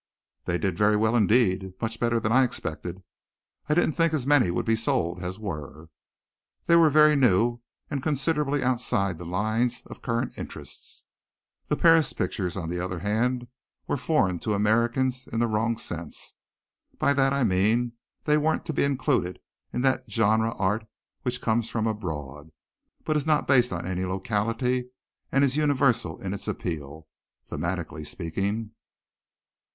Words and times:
"They 0.45 0.57
did 0.57 0.79
very 0.79 0.97
well 0.97 1.15
indeed, 1.15 1.73
much 1.79 1.99
better 1.99 2.19
than 2.19 2.31
I 2.31 2.43
expected. 2.43 3.03
I 3.69 3.75
didn't 3.75 3.91
think 3.91 4.15
as 4.15 4.25
many 4.25 4.49
would 4.49 4.65
be 4.65 4.75
sold 4.75 5.21
as 5.23 5.37
were. 5.37 5.89
They 6.65 6.75
were 6.75 6.89
very 6.89 7.15
new 7.15 7.59
and 7.87 8.01
considerably 8.01 8.63
outside 8.63 9.19
the 9.19 9.27
lines 9.27 9.83
of 9.85 10.01
current 10.01 10.35
interest. 10.39 11.05
The 11.67 11.77
Paris 11.77 12.13
pictures, 12.13 12.57
on 12.57 12.67
the 12.69 12.79
other 12.79 12.97
hand, 12.97 13.45
were 13.85 13.95
foreign 13.95 14.39
to 14.39 14.55
Americans 14.55 15.27
in 15.27 15.37
the 15.39 15.45
wrong 15.45 15.77
sense. 15.77 16.33
By 16.97 17.13
that 17.13 17.31
I 17.31 17.43
mean 17.43 17.91
they 18.23 18.39
weren't 18.39 18.65
to 18.65 18.73
be 18.73 18.83
included 18.83 19.37
in 19.71 19.81
that 19.81 20.11
genre 20.11 20.55
art 20.55 20.87
which 21.21 21.41
comes 21.43 21.69
from 21.69 21.85
abroad, 21.85 22.49
but 23.05 23.15
is 23.17 23.27
not 23.27 23.47
based 23.47 23.71
on 23.71 23.85
any 23.85 24.05
locality 24.05 24.89
and 25.31 25.43
is 25.43 25.55
universal 25.57 26.19
in 26.19 26.33
its 26.33 26.47
appeal 26.47 27.07
thematically 27.47 28.07
speaking. 28.07 28.71